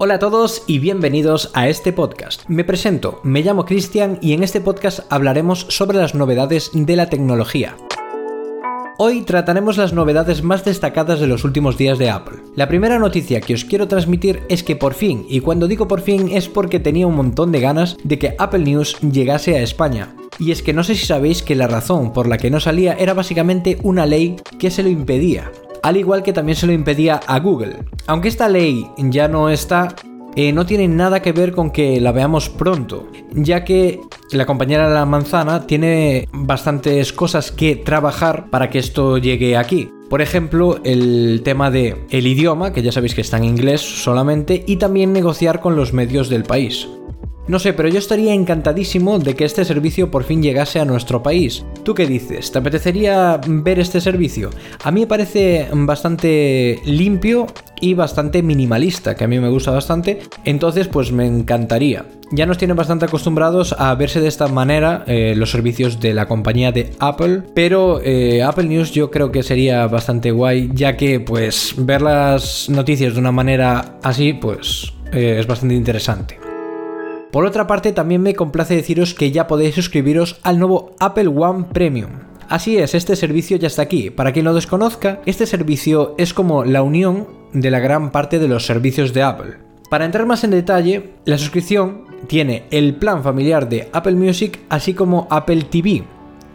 Hola 0.00 0.14
a 0.14 0.18
todos 0.20 0.62
y 0.68 0.78
bienvenidos 0.78 1.50
a 1.54 1.68
este 1.68 1.92
podcast. 1.92 2.44
Me 2.46 2.62
presento, 2.62 3.18
me 3.24 3.42
llamo 3.42 3.64
Cristian 3.64 4.20
y 4.22 4.32
en 4.32 4.44
este 4.44 4.60
podcast 4.60 5.00
hablaremos 5.10 5.66
sobre 5.70 5.98
las 5.98 6.14
novedades 6.14 6.70
de 6.72 6.94
la 6.94 7.10
tecnología. 7.10 7.76
Hoy 8.96 9.22
trataremos 9.22 9.76
las 9.76 9.92
novedades 9.92 10.44
más 10.44 10.64
destacadas 10.64 11.18
de 11.18 11.26
los 11.26 11.42
últimos 11.42 11.76
días 11.76 11.98
de 11.98 12.10
Apple. 12.10 12.38
La 12.54 12.68
primera 12.68 13.00
noticia 13.00 13.40
que 13.40 13.54
os 13.54 13.64
quiero 13.64 13.88
transmitir 13.88 14.44
es 14.48 14.62
que 14.62 14.76
por 14.76 14.94
fin, 14.94 15.26
y 15.28 15.40
cuando 15.40 15.66
digo 15.66 15.88
por 15.88 16.00
fin 16.00 16.28
es 16.32 16.48
porque 16.48 16.78
tenía 16.78 17.08
un 17.08 17.16
montón 17.16 17.50
de 17.50 17.58
ganas 17.58 17.96
de 18.04 18.20
que 18.20 18.36
Apple 18.38 18.60
News 18.60 19.00
llegase 19.00 19.56
a 19.56 19.62
España. 19.62 20.14
Y 20.38 20.52
es 20.52 20.62
que 20.62 20.72
no 20.72 20.84
sé 20.84 20.94
si 20.94 21.06
sabéis 21.06 21.42
que 21.42 21.56
la 21.56 21.66
razón 21.66 22.12
por 22.12 22.28
la 22.28 22.38
que 22.38 22.52
no 22.52 22.60
salía 22.60 22.92
era 22.92 23.14
básicamente 23.14 23.78
una 23.82 24.06
ley 24.06 24.36
que 24.60 24.70
se 24.70 24.84
lo 24.84 24.90
impedía 24.90 25.50
al 25.82 25.96
igual 25.96 26.22
que 26.22 26.32
también 26.32 26.56
se 26.56 26.66
lo 26.66 26.72
impedía 26.72 27.20
a 27.26 27.38
Google. 27.40 27.78
Aunque 28.06 28.28
esta 28.28 28.48
ley 28.48 28.86
ya 28.96 29.28
no 29.28 29.50
está, 29.50 29.94
eh, 30.36 30.52
no 30.52 30.66
tiene 30.66 30.88
nada 30.88 31.20
que 31.20 31.32
ver 31.32 31.52
con 31.52 31.70
que 31.70 32.00
la 32.00 32.12
veamos 32.12 32.48
pronto, 32.48 33.08
ya 33.32 33.64
que 33.64 34.00
la 34.32 34.46
compañera 34.46 34.88
de 34.88 34.94
la 34.94 35.06
manzana 35.06 35.66
tiene 35.66 36.28
bastantes 36.32 37.12
cosas 37.12 37.50
que 37.52 37.76
trabajar 37.76 38.50
para 38.50 38.70
que 38.70 38.78
esto 38.78 39.18
llegue 39.18 39.56
aquí. 39.56 39.90
Por 40.08 40.22
ejemplo, 40.22 40.80
el 40.84 41.42
tema 41.44 41.70
de 41.70 42.06
el 42.10 42.26
idioma, 42.26 42.72
que 42.72 42.82
ya 42.82 42.92
sabéis 42.92 43.14
que 43.14 43.20
está 43.20 43.36
en 43.36 43.44
inglés 43.44 43.80
solamente, 43.80 44.64
y 44.66 44.76
también 44.76 45.12
negociar 45.12 45.60
con 45.60 45.76
los 45.76 45.92
medios 45.92 46.28
del 46.30 46.44
país. 46.44 46.88
No 47.48 47.58
sé, 47.58 47.72
pero 47.72 47.88
yo 47.88 47.98
estaría 47.98 48.34
encantadísimo 48.34 49.18
de 49.18 49.34
que 49.34 49.46
este 49.46 49.64
servicio 49.64 50.10
por 50.10 50.24
fin 50.24 50.42
llegase 50.42 50.80
a 50.80 50.84
nuestro 50.84 51.22
país. 51.22 51.64
¿Tú 51.82 51.94
qué 51.94 52.06
dices? 52.06 52.52
¿Te 52.52 52.58
apetecería 52.58 53.40
ver 53.46 53.80
este 53.80 54.02
servicio? 54.02 54.50
A 54.84 54.90
mí 54.90 55.00
me 55.00 55.06
parece 55.06 55.66
bastante 55.72 56.78
limpio 56.84 57.46
y 57.80 57.94
bastante 57.94 58.42
minimalista, 58.42 59.14
que 59.14 59.24
a 59.24 59.28
mí 59.28 59.38
me 59.40 59.48
gusta 59.48 59.70
bastante, 59.70 60.20
entonces 60.44 60.88
pues 60.88 61.10
me 61.10 61.26
encantaría. 61.26 62.04
Ya 62.32 62.44
nos 62.44 62.58
tienen 62.58 62.76
bastante 62.76 63.06
acostumbrados 63.06 63.74
a 63.78 63.94
verse 63.94 64.20
de 64.20 64.28
esta 64.28 64.48
manera 64.48 65.04
eh, 65.06 65.32
los 65.34 65.50
servicios 65.50 66.00
de 66.00 66.12
la 66.12 66.28
compañía 66.28 66.70
de 66.70 66.90
Apple, 66.98 67.44
pero 67.54 68.02
eh, 68.04 68.42
Apple 68.42 68.64
News 68.64 68.92
yo 68.92 69.10
creo 69.10 69.32
que 69.32 69.42
sería 69.42 69.86
bastante 69.86 70.32
guay, 70.32 70.70
ya 70.74 70.98
que 70.98 71.20
pues 71.20 71.72
ver 71.78 72.02
las 72.02 72.68
noticias 72.68 73.14
de 73.14 73.20
una 73.20 73.32
manera 73.32 73.98
así 74.02 74.34
pues 74.34 74.92
eh, 75.12 75.36
es 75.40 75.46
bastante 75.46 75.74
interesante. 75.74 76.47
Por 77.30 77.44
otra 77.44 77.66
parte, 77.66 77.92
también 77.92 78.22
me 78.22 78.34
complace 78.34 78.74
deciros 78.74 79.14
que 79.14 79.30
ya 79.30 79.46
podéis 79.46 79.74
suscribiros 79.74 80.40
al 80.42 80.58
nuevo 80.58 80.92
Apple 80.98 81.28
One 81.28 81.66
Premium. 81.72 82.10
Así 82.48 82.78
es, 82.78 82.94
este 82.94 83.16
servicio 83.16 83.58
ya 83.58 83.66
está 83.66 83.82
aquí. 83.82 84.08
Para 84.08 84.32
quien 84.32 84.46
lo 84.46 84.54
desconozca, 84.54 85.20
este 85.26 85.44
servicio 85.44 86.14
es 86.16 86.32
como 86.32 86.64
la 86.64 86.82
unión 86.82 87.28
de 87.52 87.70
la 87.70 87.78
gran 87.78 88.10
parte 88.10 88.38
de 88.38 88.48
los 88.48 88.64
servicios 88.64 89.12
de 89.12 89.22
Apple. 89.22 89.58
Para 89.90 90.06
entrar 90.06 90.26
más 90.26 90.44
en 90.44 90.50
detalle, 90.50 91.10
la 91.26 91.36
suscripción 91.36 92.06
tiene 92.26 92.64
el 92.70 92.94
plan 92.96 93.22
familiar 93.22 93.68
de 93.68 93.88
Apple 93.92 94.14
Music 94.14 94.60
así 94.70 94.94
como 94.94 95.26
Apple 95.30 95.64
TV, 95.70 96.04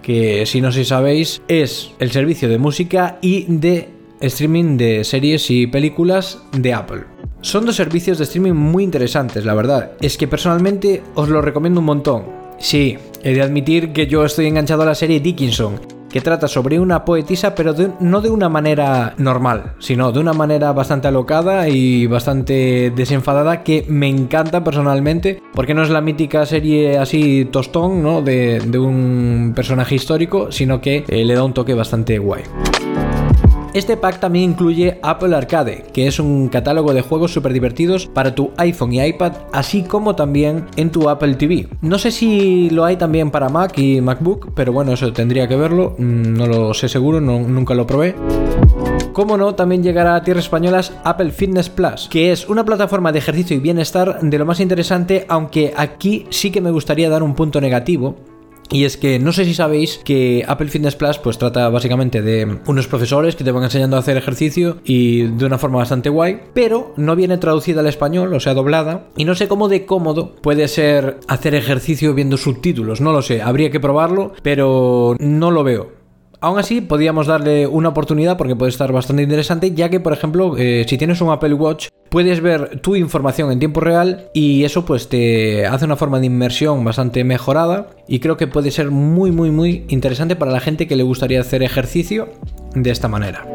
que 0.01 0.45
si 0.47 0.61
no 0.61 0.71
si 0.71 0.85
sabéis 0.85 1.41
es 1.47 1.91
el 1.99 2.11
servicio 2.11 2.49
de 2.49 2.57
música 2.57 3.19
y 3.21 3.45
de 3.47 3.89
streaming 4.19 4.77
de 4.77 5.03
series 5.03 5.49
y 5.51 5.67
películas 5.67 6.43
de 6.51 6.73
Apple. 6.73 7.03
Son 7.43 7.65
dos 7.65 7.75
servicios 7.75 8.17
de 8.17 8.23
streaming 8.23 8.53
muy 8.53 8.85
interesantes, 8.85 9.43
la 9.43 9.53
verdad. 9.53 9.91
Es 9.99 10.17
que 10.17 10.29
personalmente 10.29 11.03
os 11.13 11.27
lo 11.27 11.41
recomiendo 11.41 11.81
un 11.81 11.85
montón. 11.85 12.23
Sí, 12.57 12.97
he 13.21 13.33
de 13.33 13.41
admitir 13.41 13.91
que 13.91 14.07
yo 14.07 14.23
estoy 14.23 14.47
enganchado 14.47 14.83
a 14.83 14.85
la 14.85 14.95
serie 14.95 15.19
Dickinson, 15.19 15.77
que 16.09 16.21
trata 16.21 16.47
sobre 16.47 16.79
una 16.79 17.03
poetisa, 17.03 17.53
pero 17.53 17.75
no 17.99 18.21
de 18.21 18.29
una 18.29 18.47
manera 18.47 19.13
normal, 19.17 19.73
sino 19.79 20.13
de 20.13 20.21
una 20.21 20.31
manera 20.31 20.71
bastante 20.71 21.09
alocada 21.09 21.67
y 21.67 22.07
bastante 22.07 22.93
desenfadada 22.95 23.61
que 23.61 23.83
me 23.89 24.07
encanta 24.07 24.63
personalmente, 24.63 25.43
porque 25.53 25.73
no 25.73 25.83
es 25.83 25.89
la 25.89 25.99
mítica 25.99 26.45
serie 26.45 26.97
así 26.97 27.43
tostón, 27.51 28.01
¿no? 28.01 28.21
De, 28.21 28.61
un 28.79 29.51
personaje 29.53 29.95
histórico, 29.95 30.49
sino 30.49 30.79
que 30.79 31.03
eh, 31.09 31.25
le 31.25 31.35
da 31.35 31.43
un 31.43 31.53
toque 31.53 31.73
bastante 31.73 32.19
guay. 32.19 32.43
Este 33.73 33.97
pack 33.97 34.19
también 34.19 34.51
incluye 34.51 34.99
Apple 35.01 35.35
Arcade, 35.35 35.85
que 35.91 36.05
es 36.05 36.19
un 36.19 36.47
catálogo 36.47 36.93
de 36.93 37.01
juegos 37.01 37.33
súper 37.33 37.53
divertidos 37.53 38.05
para 38.05 38.35
tu 38.35 38.51
iPhone 38.57 38.93
y 38.93 39.03
iPad, 39.03 39.33
así 39.51 39.81
como 39.81 40.15
también 40.15 40.67
en 40.75 40.91
tu 40.91 41.09
Apple 41.09 41.33
TV. 41.33 41.67
No 41.81 41.97
sé 41.97 42.11
si 42.11 42.69
lo 42.69 42.85
hay 42.85 42.97
también 42.97 43.31
para 43.31 43.49
Mac 43.49 43.75
y 43.79 43.99
MacBook, 43.99 44.51
pero 44.53 44.73
bueno, 44.73 44.93
eso 44.93 45.11
tendría 45.11 45.47
que 45.47 45.55
verlo, 45.55 45.95
mm, 45.97 46.33
no 46.33 46.45
lo 46.45 46.73
sé 46.75 46.87
seguro, 46.87 47.19
nunca 47.19 47.73
lo 47.73 47.87
probé. 47.87 48.13
Como 49.11 49.37
no, 49.37 49.55
también 49.55 49.81
llegará 49.81 50.15
a 50.15 50.23
tierras 50.23 50.45
españolas 50.45 50.93
Apple 51.03 51.31
Fitness 51.31 51.69
Plus, 51.69 52.07
que 52.09 52.31
es 52.31 52.47
una 52.47 52.65
plataforma 52.65 53.11
de 53.11 53.19
ejercicio 53.19 53.55
y 53.55 53.59
bienestar 53.59 54.19
de 54.21 54.37
lo 54.37 54.45
más 54.45 54.59
interesante, 54.59 55.25
aunque 55.29 55.73
aquí 55.75 56.27
sí 56.29 56.51
que 56.51 56.61
me 56.61 56.71
gustaría 56.71 57.09
dar 57.09 57.23
un 57.23 57.35
punto 57.35 57.59
negativo, 57.61 58.15
y 58.73 58.85
es 58.85 58.97
que 58.97 59.19
no 59.19 59.31
sé 59.31 59.45
si 59.45 59.53
sabéis 59.53 60.01
que 60.03 60.43
Apple 60.47 60.67
Fitness 60.67 60.95
Plus 60.95 61.19
pues 61.19 61.37
trata 61.37 61.69
básicamente 61.69 62.21
de 62.21 62.57
unos 62.65 62.87
profesores 62.87 63.35
que 63.35 63.43
te 63.43 63.51
van 63.51 63.63
enseñando 63.63 63.95
a 63.95 63.99
hacer 63.99 64.17
ejercicio 64.17 64.79
y 64.83 65.27
de 65.27 65.45
una 65.45 65.59
forma 65.59 65.77
bastante 65.77 66.09
guay, 66.09 66.41
pero 66.53 66.93
no 66.97 67.15
viene 67.15 67.37
traducida 67.37 67.81
al 67.81 67.87
español, 67.87 68.33
o 68.33 68.39
sea, 68.39 68.55
doblada, 68.55 69.07
y 69.15 69.25
no 69.25 69.35
sé 69.35 69.47
cómo 69.47 69.69
de 69.69 69.85
cómodo 69.85 70.35
puede 70.41 70.67
ser 70.67 71.19
hacer 71.27 71.53
ejercicio 71.53 72.15
viendo 72.15 72.35
subtítulos, 72.35 72.99
no 72.99 73.13
lo 73.13 73.21
sé, 73.21 73.43
habría 73.43 73.69
que 73.69 73.79
probarlo, 73.79 74.33
pero 74.41 75.15
no 75.19 75.51
lo 75.51 75.63
veo. 75.63 76.02
Aún 76.43 76.59
así, 76.59 76.81
podríamos 76.81 77.27
darle 77.27 77.67
una 77.67 77.87
oportunidad 77.87 78.35
porque 78.35 78.53
puede 78.53 78.69
estar 78.69 78.91
bastante 78.91 79.23
interesante, 79.23 79.71
ya 79.71 79.87
que, 79.87 80.01
por 80.01 80.11
ejemplo, 80.11 80.57
eh, 80.57 80.83
si 80.85 80.97
tienes 80.97 81.21
un 81.21 81.31
Apple 81.31 81.53
Watch, 81.53 81.87
puedes 82.09 82.41
ver 82.41 82.81
tu 82.81 82.97
información 82.97 83.49
en 83.49 83.59
tiempo 83.59 83.79
real 83.79 84.29
y 84.33 84.65
eso 84.65 84.83
pues 84.83 85.07
te 85.07 85.65
hace 85.65 85.85
una 85.85 85.95
forma 85.95 86.19
de 86.19 86.25
inmersión 86.25 86.83
bastante 86.83 87.23
mejorada 87.23 87.91
y 88.09 88.19
creo 88.19 88.35
que 88.35 88.47
puede 88.47 88.71
ser 88.71 88.91
muy, 88.91 89.31
muy, 89.31 89.51
muy 89.51 89.85
interesante 89.87 90.35
para 90.35 90.51
la 90.51 90.59
gente 90.59 90.85
que 90.85 90.97
le 90.97 91.03
gustaría 91.03 91.39
hacer 91.39 91.63
ejercicio 91.63 92.27
de 92.75 92.91
esta 92.91 93.07
manera. 93.07 93.47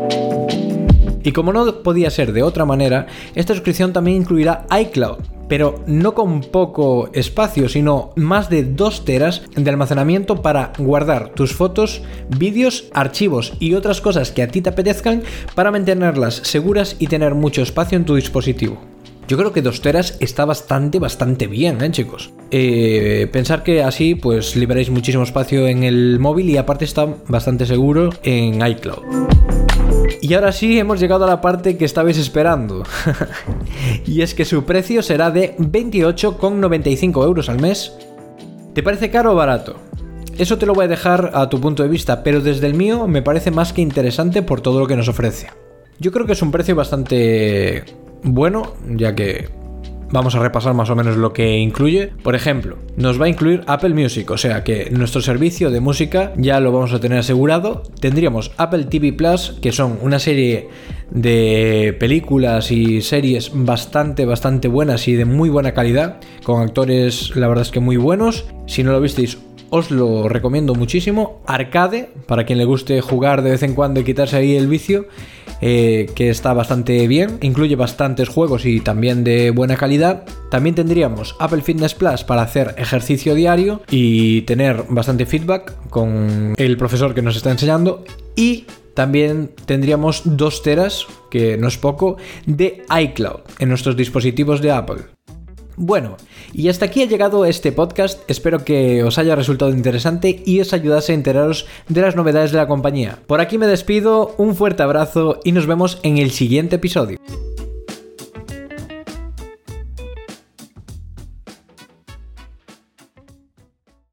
Y 1.23 1.33
como 1.33 1.53
no 1.53 1.83
podía 1.83 2.09
ser 2.09 2.33
de 2.33 2.43
otra 2.43 2.65
manera, 2.65 3.07
esta 3.35 3.53
suscripción 3.53 3.93
también 3.93 4.23
incluirá 4.23 4.65
iCloud, 4.81 5.19
pero 5.49 5.83
no 5.87 6.15
con 6.15 6.41
poco 6.41 7.11
espacio, 7.13 7.69
sino 7.69 8.11
más 8.17 8.49
de 8.51 8.65
2 8.65 9.05
teras 9.05 9.43
de 9.55 9.71
almacenamiento 9.71 10.43
para 10.43 10.73
guardar 10.79 11.31
tus 11.31 11.53
fotos, 11.55 12.03
vídeos, 12.39 12.89
archivos 12.93 13.55
y 13.59 13.75
otras 13.75 14.01
cosas 14.01 14.31
que 14.31 14.43
a 14.43 14.49
ti 14.49 14.61
te 14.61 14.71
apetezcan 14.71 15.23
para 15.55 15.71
mantenerlas 15.71 16.37
seguras 16.37 16.97
y 16.99 17.07
tener 17.07 17.35
mucho 17.35 17.63
espacio 17.63 17.97
en 17.97 18.05
tu 18.05 18.15
dispositivo. 18.15 18.79
Yo 19.29 19.37
creo 19.37 19.53
que 19.53 19.61
2 19.61 19.83
teras 19.83 20.17
está 20.21 20.47
bastante, 20.47 20.99
bastante 20.99 21.47
bien, 21.47 21.83
¿eh, 21.83 21.91
chicos? 21.91 22.31
Eh, 22.51 23.29
pensar 23.31 23.63
que 23.63 23.83
así 23.83 24.15
pues 24.15 24.57
liberáis 24.57 24.89
muchísimo 24.89 25.23
espacio 25.23 25.67
en 25.67 25.85
el 25.85 26.19
móvil 26.19 26.49
y 26.49 26.57
aparte 26.57 26.87
está 26.87 27.07
bastante 27.29 27.67
seguro 27.67 28.09
en 28.23 28.67
iCloud. 28.67 29.38
Y 30.21 30.35
ahora 30.35 30.53
sí 30.53 30.79
hemos 30.79 31.01
llegado 31.01 31.25
a 31.25 31.29
la 31.29 31.41
parte 31.41 31.77
que 31.77 31.85
estabais 31.85 32.19
esperando. 32.19 32.83
y 34.07 34.23
es 34.23 34.35
que 34.35 34.45
su 34.45 34.65
precio 34.65 35.03
será 35.03 35.31
de 35.31 35.57
28,95 35.57 37.25
euros 37.25 37.49
al 37.49 37.61
mes. 37.61 37.93
¿Te 38.75 38.83
parece 38.83 39.11
caro 39.11 39.33
o 39.33 39.37
barato? 39.37 39.77
Eso 40.37 40.57
te 40.59 40.67
lo 40.67 40.75
voy 40.75 40.85
a 40.85 40.89
dejar 40.89 41.33
a 41.35 41.49
tu 41.49 41.61
punto 41.61 41.83
de 41.83 41.89
vista, 41.89 42.23
pero 42.23 42.41
desde 42.41 42.67
el 42.67 42.75
mío 42.75 43.09
me 43.09 43.23
parece 43.23 43.51
más 43.51 43.73
que 43.73 43.81
interesante 43.81 44.43
por 44.43 44.61
todo 44.61 44.79
lo 44.79 44.87
que 44.87 44.97
nos 44.97 45.09
ofrece. 45.09 45.49
Yo 45.99 46.13
creo 46.13 46.27
que 46.27 46.33
es 46.33 46.43
un 46.43 46.53
precio 46.53 46.77
bastante 46.77 47.85
bueno, 48.23 48.75
ya 48.89 49.15
que 49.15 49.49
Vamos 50.11 50.35
a 50.35 50.41
repasar 50.41 50.73
más 50.73 50.89
o 50.89 50.97
menos 50.97 51.17
lo 51.17 51.33
que 51.33 51.59
incluye. 51.59 52.13
Por 52.23 52.35
ejemplo, 52.35 52.79
nos 52.97 53.21
va 53.21 53.27
a 53.27 53.29
incluir 53.29 53.63
Apple 53.67 53.95
Music, 53.95 54.31
o 54.31 54.39
sea 54.39 54.65
que 54.65 54.89
nuestro 54.91 55.21
servicio 55.21 55.71
de 55.71 55.81
música 55.81 56.33
ya 56.37 56.61
lo 56.61 56.73
vamos 56.73 56.95
a 56.95 57.01
tener 57.01 57.19
asegurado. 57.19 57.83
Tendríamos 58.01 58.53
Apple 58.57 58.85
TV 58.85 59.13
Plus, 59.13 59.57
que 59.61 59.71
son 59.71 59.99
una 60.01 60.19
serie 60.19 60.69
de 61.11 61.97
películas 62.01 62.71
y 62.71 63.03
series 63.03 63.51
bastante, 63.55 64.25
bastante 64.25 64.69
buenas 64.69 65.09
y 65.09 65.15
de 65.15 65.27
muy 65.27 65.51
buena 65.51 65.73
calidad, 65.73 66.21
con 66.43 66.63
actores, 66.63 67.37
la 67.37 67.49
verdad 67.49 67.63
es 67.63 67.71
que 67.71 67.81
muy 67.81 67.99
buenos. 67.99 68.47
Si 68.67 68.83
no 68.83 68.93
lo 68.93 69.01
visteis, 69.01 69.39
os 69.71 69.91
lo 69.91 70.29
recomiendo 70.29 70.75
muchísimo. 70.75 71.43
Arcade, 71.47 72.11
para 72.27 72.45
quien 72.45 72.59
le 72.59 72.65
guste 72.65 73.01
jugar 73.01 73.43
de 73.43 73.51
vez 73.51 73.63
en 73.63 73.75
cuando 73.75 74.01
y 74.01 74.05
quitarse 74.05 74.37
ahí 74.37 74.57
el 74.57 74.69
vicio, 74.69 75.07
eh, 75.61 76.11
que 76.15 76.31
está 76.31 76.53
bastante 76.53 77.07
bien. 77.09 77.39
Incluye 77.43 77.77
bastantes 77.77 78.29
juegos 78.29 78.65
y 78.65 78.81
también 78.81 79.25
de 79.25 79.51
buena 79.51 79.77
calidad. 79.77 80.25
También 80.51 80.75
tendríamos 80.75 81.37
Apple 81.39 81.63
Fitness 81.63 81.95
Plus 81.95 82.25
para 82.25 82.43
hacer 82.43 82.75
ejercicio 82.79 83.35
diario 83.35 83.83
y 83.91 84.43
tener 84.43 84.85
bastante 84.89 85.27
feedback 85.27 85.75
con 85.91 86.55
el 86.57 86.77
profesor 86.77 87.15
que 87.15 87.23
nos 87.23 87.37
está 87.37 87.51
enseñando. 87.51 88.05
Y 88.37 88.67
también 88.95 89.51
tendríamos 89.65 90.23
2 90.25 90.63
teras, 90.63 91.07
que 91.31 91.57
no 91.57 91.69
es 91.69 91.79
poco, 91.79 92.17
de 92.47 92.85
iCloud 93.01 93.41
en 93.59 93.69
nuestros 93.69 93.97
dispositivos 93.97 94.61
de 94.61 94.73
Apple. 94.73 95.18
Bueno, 95.81 96.17
y 96.53 96.69
hasta 96.69 96.87
aquí 96.87 97.03
ha 97.03 97.07
llegado 97.07 97.45
este 97.45 97.71
podcast, 97.71 98.29
espero 98.29 98.65
que 98.65 99.05
os 99.05 99.17
haya 99.17 99.37
resultado 99.37 99.71
interesante 99.71 100.43
y 100.45 100.61
os 100.61 100.73
ayudase 100.73 101.13
a 101.13 101.15
enteraros 101.15 101.67
de 101.89 102.01
las 102.01 102.17
novedades 102.17 102.51
de 102.51 102.59
la 102.59 102.67
compañía. 102.67 103.21
Por 103.29 103.41
aquí 103.41 103.59
me 103.59 103.69
despido, 103.69 104.35
un 104.39 104.57
fuerte 104.57 104.83
abrazo 104.83 105.39
y 105.45 105.53
nos 105.53 105.67
vemos 105.67 106.01
en 106.03 106.19
el 106.19 106.33
siguiente 106.33 106.77
episodio. 106.77 107.19